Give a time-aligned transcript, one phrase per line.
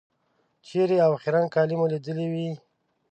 [0.67, 2.49] چېرې او خیرن کالي مو لوېدلي وو.